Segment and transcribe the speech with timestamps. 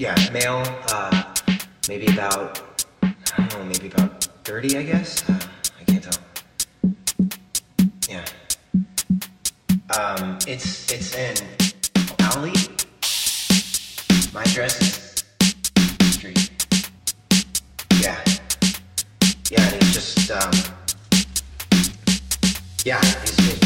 [0.00, 0.62] yeah, male.
[0.88, 1.34] Uh,
[1.86, 2.62] maybe about
[3.02, 5.28] I don't know, maybe about thirty, I guess.
[5.28, 5.38] Uh,
[5.78, 6.22] I can't tell.
[8.08, 8.24] Yeah.
[9.98, 11.36] Um, it's it's in
[12.20, 12.54] alley.
[14.32, 15.24] My address is
[16.14, 16.50] street.
[18.00, 18.18] Yeah.
[19.50, 20.50] Yeah, and he's just um.
[22.86, 23.59] Yeah, he's, he's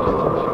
[0.00, 0.51] Thank you.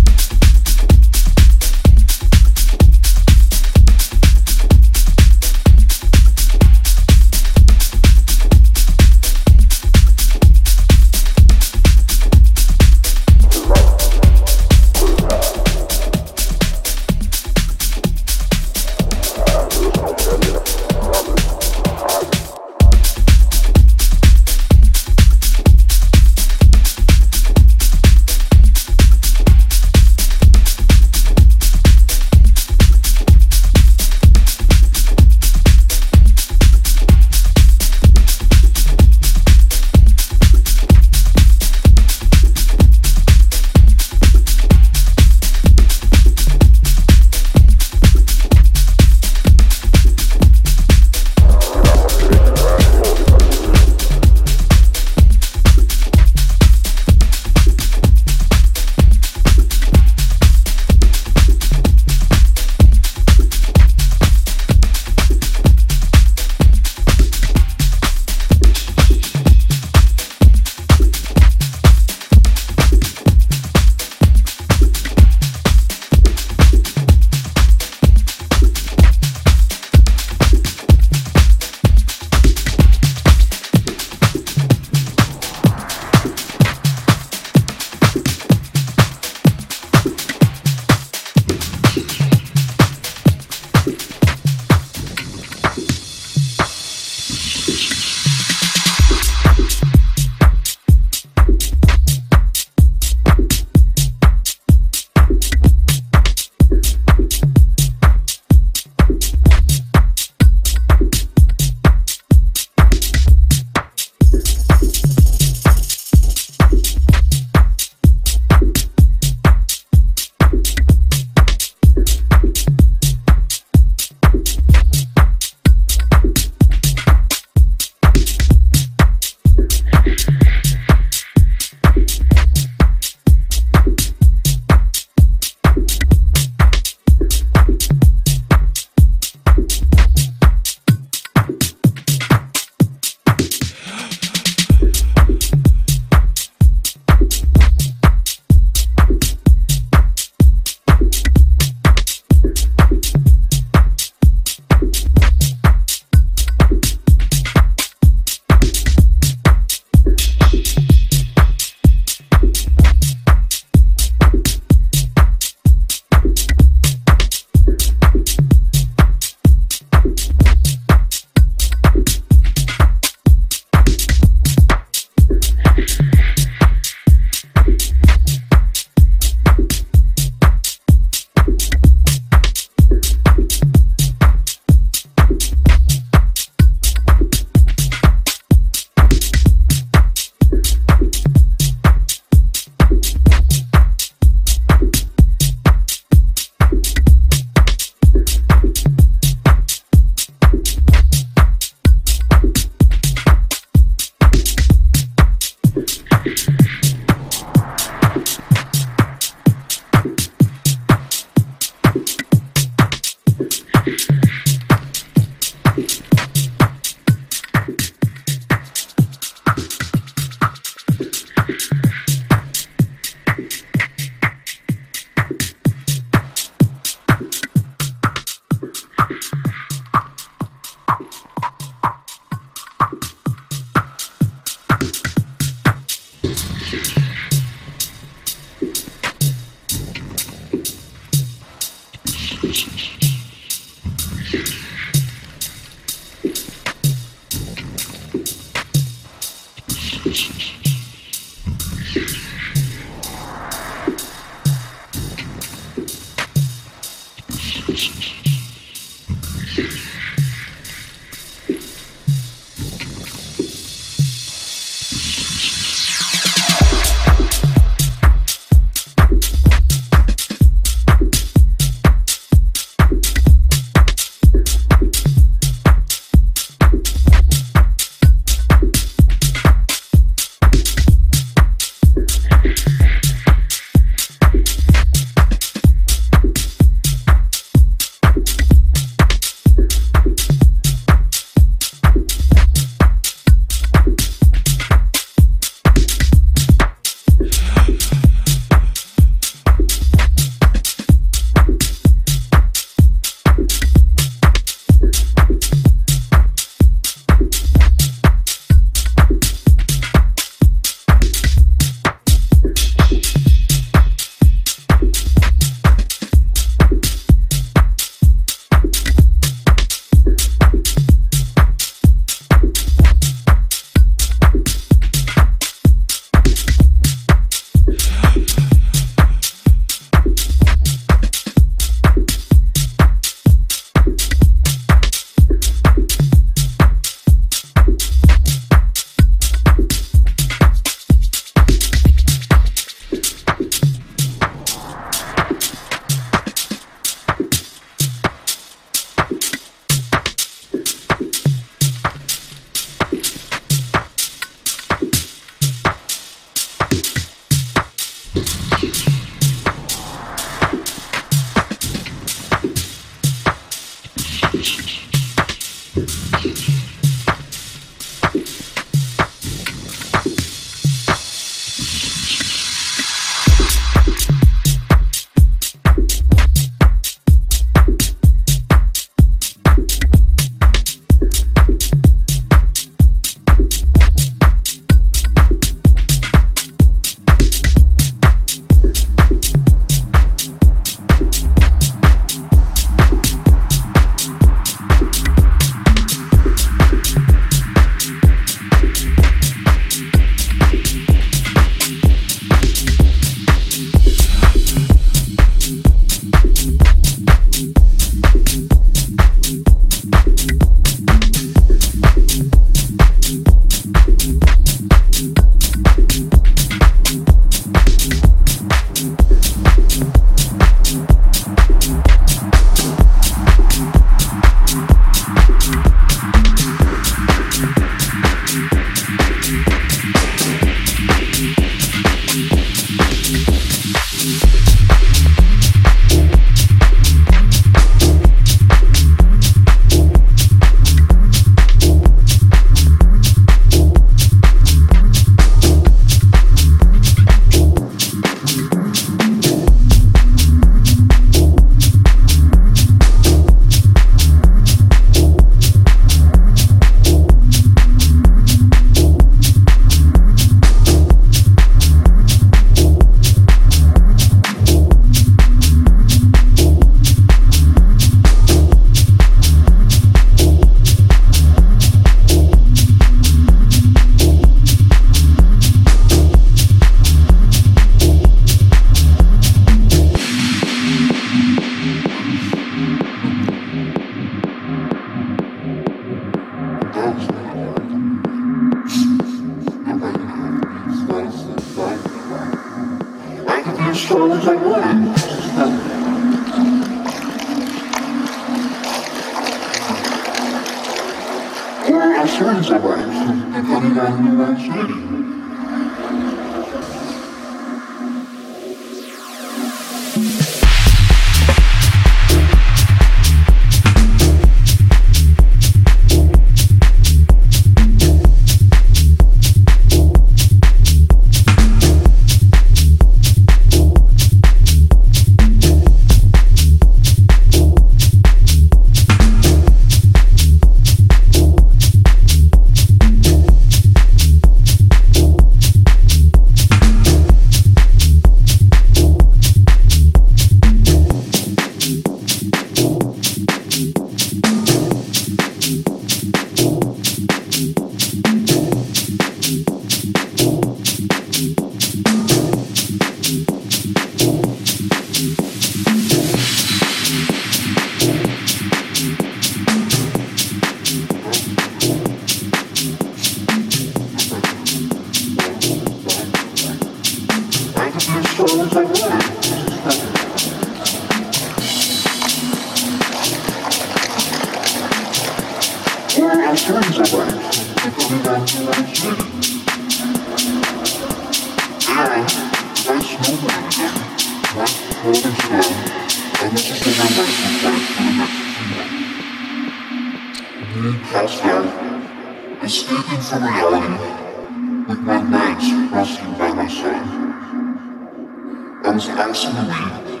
[598.74, 600.00] was isolated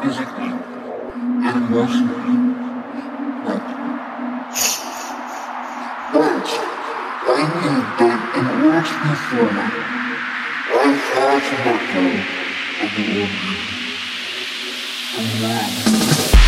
[0.00, 0.52] physically
[1.46, 2.38] and emotionally.
[3.44, 3.62] But,
[6.12, 6.46] but
[7.26, 9.72] I knew that in order to be forward,
[10.70, 12.04] I had to let go
[12.84, 13.66] of the ordinary.
[15.14, 16.47] The world.